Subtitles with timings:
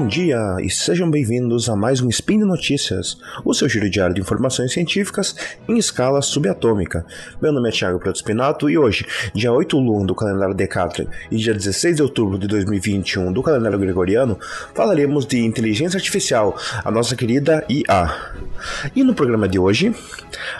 [0.00, 4.14] Bom dia e sejam bem-vindos a mais um Spin de Notícias, o seu giro diário
[4.14, 5.36] de informações científicas
[5.68, 7.04] em escala subatômica.
[7.38, 11.36] Meu nome é Thiago Preto Spinato e hoje, dia 8 Lun do calendário Decathlon e
[11.36, 14.38] dia 16 de outubro de 2021 do calendário gregoriano,
[14.74, 18.32] falaremos de inteligência artificial, a nossa querida IA.
[18.96, 19.94] E no programa de hoje,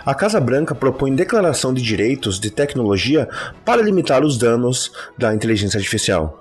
[0.05, 3.27] a Casa Branca propõe declaração de direitos de tecnologia
[3.65, 6.40] para limitar os danos da inteligência artificial.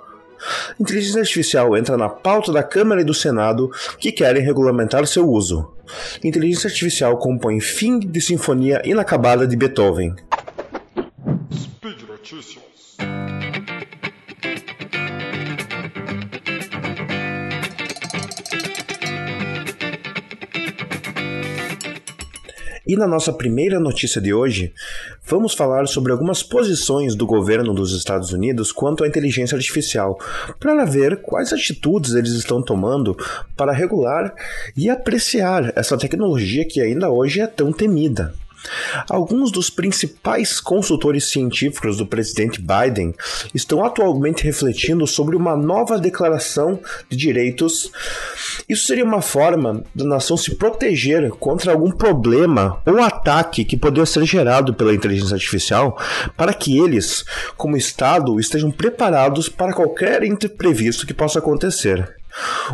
[0.79, 5.73] Inteligência artificial entra na pauta da Câmara e do Senado que querem regulamentar seu uso.
[6.23, 10.15] Inteligência artificial compõe fim de sinfonia inacabada de Beethoven.
[11.53, 12.71] Speed Notícias.
[22.91, 24.75] E na nossa primeira notícia de hoje,
[25.31, 30.19] vamos falar sobre algumas posições do governo dos Estados Unidos quanto à inteligência artificial,
[30.59, 33.17] para ver quais atitudes eles estão tomando
[33.57, 34.35] para regular
[34.77, 38.35] e apreciar essa tecnologia que ainda hoje é tão temida.
[39.09, 43.15] Alguns dos principais consultores científicos do presidente Biden
[43.55, 47.91] estão atualmente refletindo sobre uma nova declaração de direitos.
[48.69, 54.07] Isso seria uma forma da nação se proteger contra algum problema ou ataque que poderia
[54.07, 55.99] ser gerado pela inteligência artificial,
[56.37, 57.25] para que eles,
[57.57, 62.20] como Estado, estejam preparados para qualquer imprevisto que possa acontecer.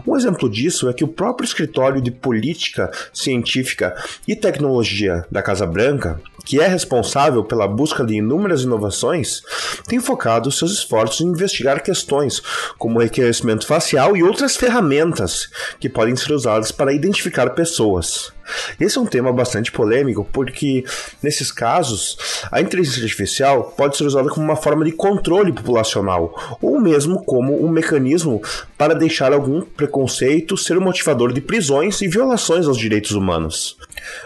[0.07, 3.95] Um exemplo disso é que o próprio escritório de política científica
[4.27, 9.43] e tecnologia da Casa Branca, que é responsável pela busca de inúmeras inovações,
[9.89, 12.41] tem focado seus esforços em investigar questões
[12.79, 15.48] como reconhecimento facial e outras ferramentas
[15.81, 18.36] que podem ser usadas para identificar pessoas.
[18.80, 20.84] Esse é um tema bastante polêmico porque,
[21.22, 22.16] nesses casos,
[22.50, 27.64] a inteligência artificial pode ser usada como uma forma de controle populacional ou mesmo como
[27.64, 28.42] um mecanismo
[28.77, 33.77] para deixar algum preconceito ser o motivador de prisões e violações aos direitos humanos.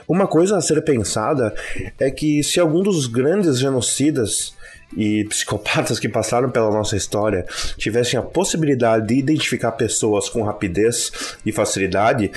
[0.06, 1.54] Uma coisa a ser pensada
[1.98, 4.54] é que se algum dos grandes genocidas
[4.96, 7.46] e psicopatas que passaram pela nossa história
[7.76, 11.12] tivessem a possibilidade de identificar pessoas com rapidez
[11.44, 12.30] e facilidade,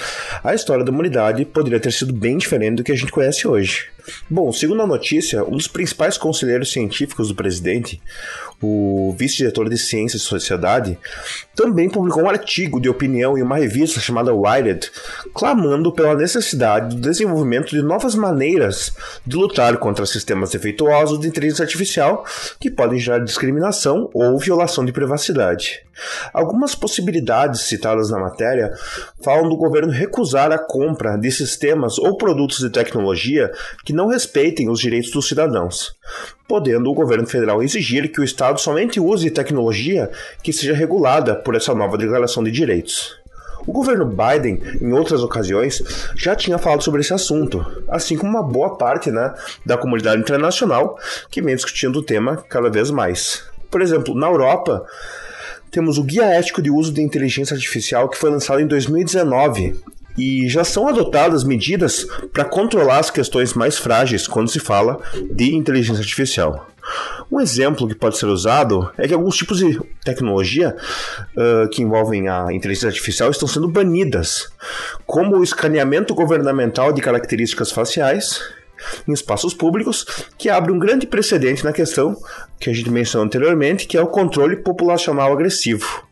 [0.43, 3.87] a história da humanidade poderia ter sido bem diferente do que a gente conhece hoje.
[4.29, 8.01] Bom, segundo a notícia, um dos principais conselheiros científicos do presidente,
[8.61, 10.97] o vice-diretor de Ciência e Sociedade,
[11.55, 14.91] também publicou um artigo de opinião em uma revista chamada Wired,
[15.33, 18.94] clamando pela necessidade do desenvolvimento de novas maneiras
[19.25, 22.25] de lutar contra sistemas defeituosos de inteligência artificial
[22.59, 25.81] que podem gerar discriminação ou violação de privacidade.
[26.33, 28.72] Algumas possibilidades citadas na matéria
[29.23, 33.51] falam do governo recusar a compra de sistemas ou produtos de tecnologia
[33.85, 35.95] que não respeitem os direitos dos cidadãos,
[36.47, 40.09] podendo o governo federal exigir que o Estado somente use tecnologia
[40.41, 43.22] que seja regulada por essa nova declaração de direitos.
[43.66, 45.81] O governo Biden, em outras ocasiões,
[46.16, 49.34] já tinha falado sobre esse assunto, assim como uma boa parte né,
[49.66, 50.97] da comunidade internacional
[51.29, 53.44] que vem discutindo o tema cada vez mais.
[53.72, 54.85] Por exemplo, na Europa,
[55.72, 59.75] temos o Guia Ético de Uso de Inteligência Artificial que foi lançado em 2019
[60.18, 65.00] e já são adotadas medidas para controlar as questões mais frágeis quando se fala
[65.31, 66.68] de inteligência artificial.
[67.31, 70.75] Um exemplo que pode ser usado é que alguns tipos de tecnologia
[71.35, 74.51] uh, que envolvem a inteligência artificial estão sendo banidas,
[75.05, 78.41] como o escaneamento governamental de características faciais
[79.07, 80.05] em espaços públicos,
[80.37, 82.17] que abre um grande precedente na questão
[82.59, 86.03] que a gente mencionou anteriormente, que é o controle populacional agressivo.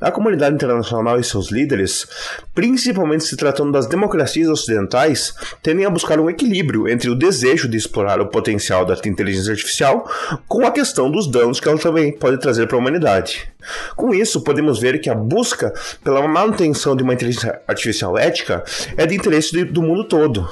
[0.00, 2.06] A comunidade internacional e seus líderes,
[2.54, 7.76] principalmente se tratando das democracias ocidentais, tendem a buscar um equilíbrio entre o desejo de
[7.76, 10.10] explorar o potencial da inteligência artificial
[10.48, 13.48] com a questão dos danos que ela também pode trazer para a humanidade.
[13.96, 15.72] Com isso, podemos ver que a busca
[16.02, 18.62] pela manutenção de uma inteligência artificial ética
[18.96, 20.48] é de interesse do mundo todo.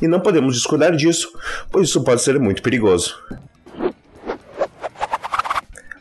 [0.00, 1.32] E não podemos discordar disso,
[1.70, 3.16] pois isso pode ser muito perigoso.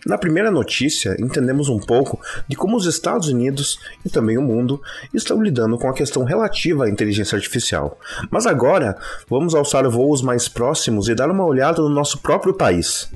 [0.05, 4.81] Na primeira notícia, entendemos um pouco de como os Estados Unidos e também o mundo
[5.13, 7.97] estão lidando com a questão relativa à inteligência artificial.
[8.29, 8.97] Mas agora,
[9.29, 13.09] vamos alçar voos mais próximos e dar uma olhada no nosso próprio país.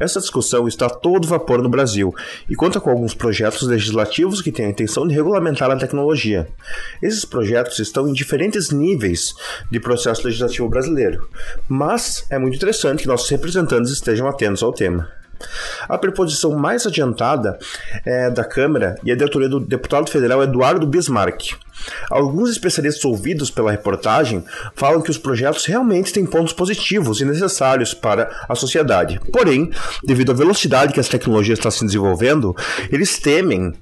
[0.00, 2.12] Essa discussão está a todo vapor no Brasil
[2.48, 6.48] e conta com alguns projetos legislativos que têm a intenção de regulamentar a tecnologia.
[7.00, 9.34] Esses projetos estão em diferentes níveis
[9.70, 11.28] de processo legislativo brasileiro,
[11.68, 15.23] mas é muito interessante que nossos representantes estejam atentos ao tema.
[15.88, 17.58] A preposição mais adiantada
[18.04, 21.54] é da Câmara e é de autoria do deputado federal Eduardo Bismarck.
[22.10, 24.44] Alguns especialistas ouvidos pela reportagem
[24.74, 29.20] falam que os projetos realmente têm pontos positivos e necessários para a sociedade.
[29.32, 29.70] Porém,
[30.02, 32.54] devido à velocidade que as tecnologias estão se desenvolvendo,
[32.90, 33.72] eles temem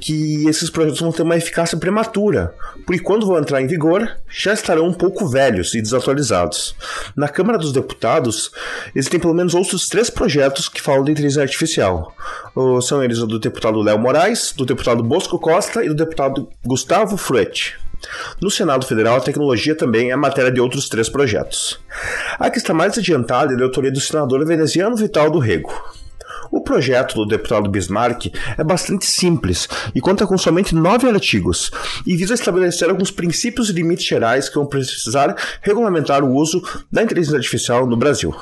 [0.00, 2.54] que esses projetos vão ter uma eficácia prematura,
[2.86, 6.74] porque quando vão entrar em vigor, já estarão um pouco velhos e desatualizados.
[7.16, 8.50] Na Câmara dos Deputados,
[8.94, 12.14] existem pelo menos outros três projetos que falam de inteligência artificial.
[12.82, 17.16] São eles o do deputado Léo Moraes, do deputado Bosco Costa e do deputado Gustavo
[17.16, 17.39] Fruet.
[18.40, 21.78] No Senado Federal, a tecnologia também é matéria de outros três projetos.
[22.38, 25.72] A que está mais adiantada é a autoria do senador veneziano Vital do Rego.
[26.50, 31.70] O projeto do deputado Bismarck é bastante simples e conta com somente nove artigos
[32.04, 36.60] e visa estabelecer alguns princípios e limites gerais que vão precisar regulamentar o uso
[36.90, 38.34] da inteligência artificial no Brasil.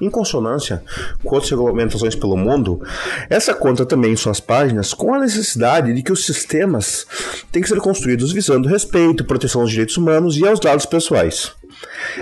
[0.00, 0.82] Em consonância
[1.24, 2.80] com outras regulamentações pelo mundo,
[3.28, 7.06] essa conta também em suas páginas com a necessidade de que os sistemas
[7.50, 11.52] têm que ser construídos visando respeito, proteção aos direitos humanos e aos dados pessoais.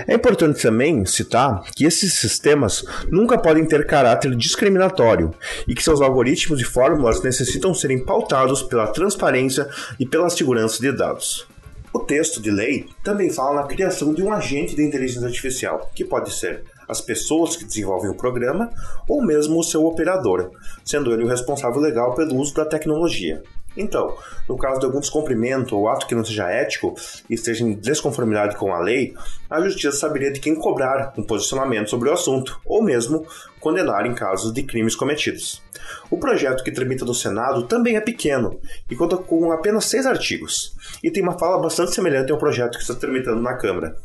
[0.07, 5.33] É importante também citar que esses sistemas nunca podem ter caráter discriminatório
[5.67, 9.67] e que seus algoritmos e fórmulas necessitam serem pautados pela transparência
[9.99, 11.47] e pela segurança de dados.
[11.93, 16.03] O texto de lei também fala na criação de um agente de inteligência artificial, que
[16.03, 18.69] pode ser as pessoas que desenvolvem o programa
[19.07, 20.51] ou mesmo o seu operador,
[20.83, 23.43] sendo ele o responsável legal pelo uso da tecnologia.
[23.77, 24.17] Então,
[24.49, 26.95] no caso de algum descumprimento ou ato que não seja ético
[27.29, 29.13] e esteja em desconformidade com a lei,
[29.47, 33.25] a justiça saberia de quem cobrar um posicionamento sobre o assunto, ou mesmo
[33.59, 35.61] condenar em casos de crimes cometidos.
[36.09, 40.75] O projeto que tramita no Senado também é pequeno e conta com apenas seis artigos,
[41.03, 43.95] e tem uma fala bastante semelhante ao projeto que está tramitando na Câmara.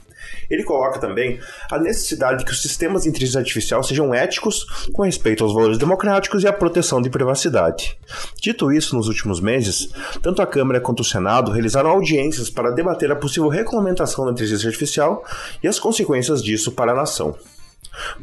[0.51, 1.41] Ele coloca também
[1.71, 5.79] a necessidade de que os sistemas de inteligência artificial sejam éticos com respeito aos valores
[5.79, 7.99] democráticos e à proteção de privacidade.
[8.41, 9.89] Dito isso, nos últimos meses,
[10.23, 14.69] tanto a Câmara quanto o Senado realizaram audiências para debater a possível regulamentação da inteligência
[14.69, 15.25] artificial
[15.63, 17.37] e as consequências disso para a nação.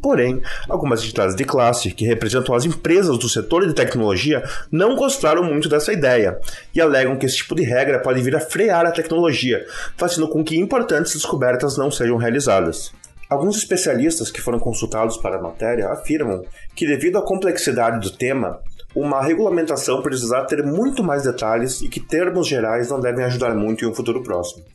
[0.01, 5.43] Porém, algumas entidades de classe, que representam as empresas do setor de tecnologia, não gostaram
[5.43, 6.39] muito dessa ideia
[6.73, 9.65] e alegam que esse tipo de regra pode vir a frear a tecnologia,
[9.97, 12.91] fazendo com que importantes descobertas não sejam realizadas.
[13.29, 16.43] Alguns especialistas que foram consultados para a matéria afirmam
[16.75, 18.59] que, devido à complexidade do tema,
[18.95, 23.85] uma regulamentação precisará ter muito mais detalhes e que termos gerais não devem ajudar muito
[23.85, 24.65] em um futuro próximo.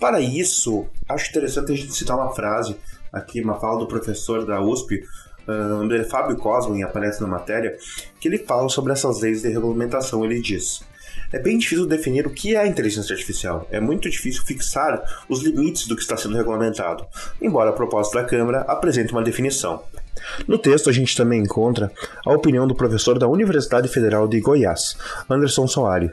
[0.00, 2.76] Para isso, acho interessante a gente citar uma frase
[3.14, 5.02] aqui uma fala do professor da USP,
[5.48, 7.76] uh, Fábio Cosman, aparece na matéria,
[8.20, 10.24] que ele fala sobre essas leis de regulamentação.
[10.24, 10.82] Ele diz:
[11.32, 13.66] é bem difícil definir o que é inteligência artificial.
[13.70, 17.04] É muito difícil fixar os limites do que está sendo regulamentado,
[17.42, 19.82] embora a proposta da Câmara apresente uma definição.
[20.46, 21.90] No texto, a gente também encontra
[22.24, 24.96] a opinião do professor da Universidade Federal de Goiás,
[25.28, 26.12] Anderson Soares,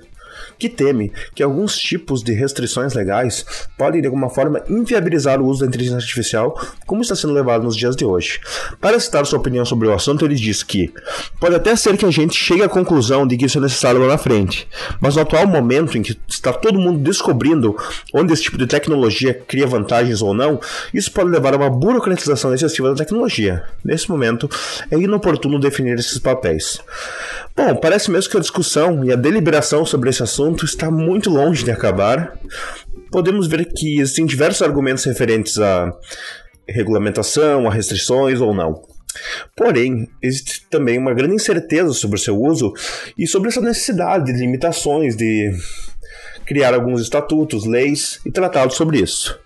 [0.58, 3.46] que teme que alguns tipos de restrições legais
[3.78, 7.76] podem de alguma forma inviabilizar o uso da inteligência artificial, como está sendo levado nos
[7.76, 8.40] dias de hoje.
[8.80, 10.94] Para citar sua opinião sobre o assunto, ele diz que
[11.40, 14.08] pode até ser que a gente chegue à conclusão de que isso é necessário lá
[14.08, 14.68] na frente,
[15.00, 17.76] mas no atual momento em que está todo mundo descobrindo
[18.14, 20.60] onde esse tipo de tecnologia cria vantagens ou não,
[20.94, 23.64] isso pode levar a uma burocratização excessiva da tecnologia.
[23.84, 24.50] Nesse momento,
[24.90, 26.80] é inoportuno definir esses papéis.
[27.56, 31.64] Bom, parece mesmo que a discussão e a deliberação sobre esse assunto está muito longe
[31.64, 32.38] de acabar.
[33.12, 35.92] Podemos ver que existem diversos argumentos referentes à
[36.68, 38.82] regulamentação, a restrições ou não.
[39.56, 42.74] Porém, existe também uma grande incerteza sobre seu uso
[43.18, 45.52] e sobre essa necessidade de limitações, de
[46.46, 49.38] criar alguns estatutos, leis e tratados sobre isso.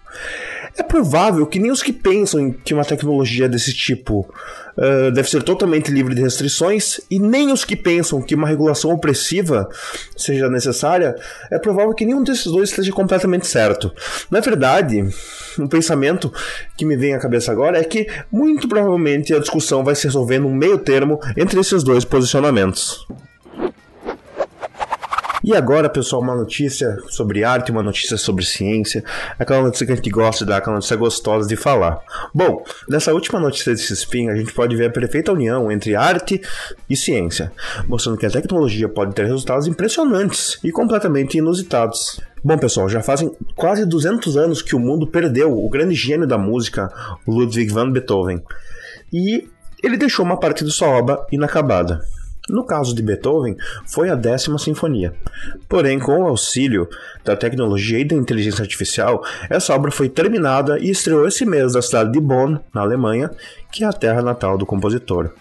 [0.77, 4.29] É provável que nem os que pensam que uma tecnologia desse tipo
[4.77, 8.91] uh, deve ser totalmente livre de restrições, e nem os que pensam que uma regulação
[8.91, 9.69] opressiva
[10.17, 11.15] seja necessária,
[11.49, 13.89] é provável que nenhum desses dois esteja completamente certo.
[14.29, 15.01] Na verdade,
[15.57, 16.31] um pensamento
[16.77, 20.39] que me vem à cabeça agora é que muito provavelmente a discussão vai se resolver
[20.39, 23.07] num meio termo entre esses dois posicionamentos.
[25.45, 29.03] E agora, pessoal, uma notícia sobre arte, uma notícia sobre ciência,
[29.37, 31.99] aquela notícia que a gente gosta dar, aquela notícia gostosa de falar.
[32.33, 36.41] Bom, nessa última notícia desse spin, a gente pode ver a perfeita união entre arte
[36.89, 37.51] e ciência,
[37.87, 42.19] mostrando que a tecnologia pode ter resultados impressionantes e completamente inusitados.
[42.43, 46.39] Bom, pessoal, já fazem quase 200 anos que o mundo perdeu o grande gênio da
[46.39, 46.91] música,
[47.27, 48.41] Ludwig van Beethoven.
[49.13, 49.47] E
[49.83, 52.01] ele deixou uma parte de sua obra inacabada.
[52.47, 55.13] No caso de Beethoven, foi a décima sinfonia.
[55.67, 56.87] Porém, com o auxílio
[57.23, 61.81] da tecnologia e da inteligência artificial, essa obra foi terminada e estreou esse mês na
[61.81, 63.31] cidade de Bonn, na Alemanha,
[63.71, 65.31] que é a terra natal do compositor.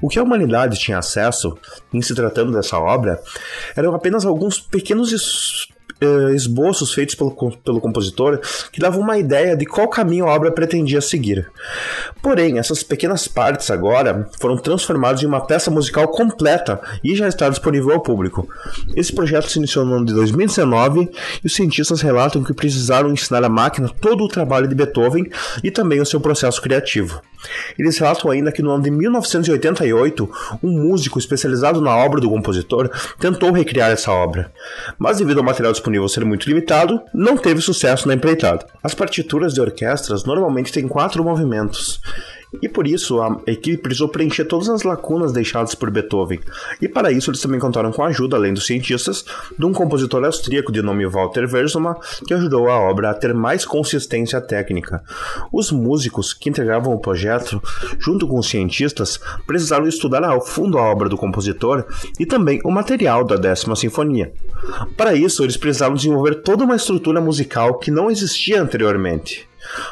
[0.00, 1.56] O que a humanidade tinha acesso,
[1.92, 3.20] em se tratando dessa obra,
[3.76, 5.10] eram apenas alguns pequenos
[6.02, 8.40] uh, esboços feitos pelo, pelo compositor
[8.72, 11.50] que davam uma ideia de qual caminho a obra pretendia seguir.
[12.22, 17.48] Porém, essas pequenas partes agora foram transformadas em uma peça musical completa e já está
[17.48, 18.48] disponível ao público.
[18.96, 21.10] Esse projeto se iniciou no ano de 2019
[21.42, 25.30] e os cientistas relatam que precisaram ensinar à máquina todo o trabalho de Beethoven
[25.62, 27.20] e também o seu processo criativo.
[27.78, 30.30] Eles relatam ainda que no ano de 1988,
[30.62, 34.52] um músico especializado na obra do compositor tentou recriar essa obra,
[34.98, 38.66] mas devido ao material disponível ser muito limitado, não teve sucesso na empreitada.
[38.82, 42.00] As partituras de orquestras normalmente têm quatro movimentos,
[42.62, 46.40] e por isso a equipe precisou preencher todas as lacunas deixadas por Beethoven.
[46.80, 49.24] E para isso eles também contaram com a ajuda, além dos cientistas,
[49.58, 53.64] de um compositor austríaco de nome Walter Versuma, que ajudou a obra a ter mais
[53.64, 55.02] consistência técnica.
[55.52, 57.62] Os músicos que integravam o projeto,
[57.98, 61.84] junto com os cientistas, precisaram estudar ao fundo a obra do compositor
[62.18, 64.32] e também o material da décima sinfonia.
[64.96, 69.47] Para isso, eles precisaram desenvolver toda uma estrutura musical que não existia anteriormente.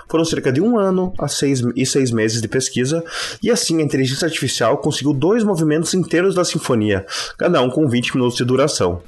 [0.08, 3.04] Foram cerca de um ano a seis, e seis meses de pesquisa,
[3.42, 7.06] e assim a inteligência artificial conseguiu dois movimentos inteiros da sinfonia,
[7.38, 9.02] cada um com 20 minutos de duração.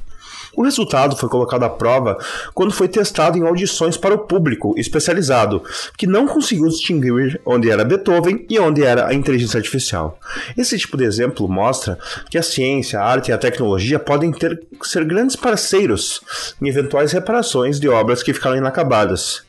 [0.59, 2.19] O resultado foi colocado à prova
[2.53, 5.63] quando foi testado em audições para o público especializado,
[5.97, 10.19] que não conseguiu distinguir onde era Beethoven e onde era a inteligência artificial.
[10.57, 11.97] Esse tipo de exemplo mostra
[12.29, 16.21] que a ciência, a arte e a tecnologia podem ter, ser grandes parceiros
[16.61, 19.45] em eventuais reparações de obras que ficaram inacabadas.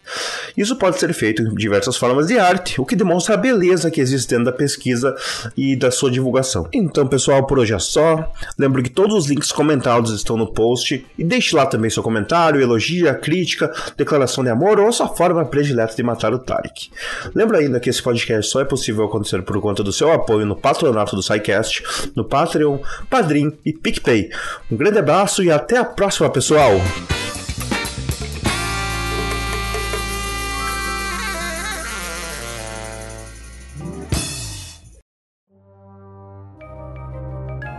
[0.55, 4.01] Isso pode ser feito em diversas formas de arte, o que demonstra a beleza que
[4.01, 5.15] existe dentro da pesquisa
[5.57, 6.67] e da sua divulgação.
[6.73, 8.31] Então, pessoal, por hoje é só.
[8.57, 12.61] Lembro que todos os links comentados estão no post e deixe lá também seu comentário,
[12.61, 16.89] elogio, crítica, declaração de amor ou sua forma predileta de matar o Tarek.
[17.33, 20.55] Lembra ainda que esse podcast só é possível acontecer por conta do seu apoio no
[20.55, 21.83] patronato do SciCast,
[22.15, 22.79] no Patreon,
[23.09, 24.29] Padrim e PicPay.
[24.71, 26.71] Um grande abraço e até a próxima, pessoal!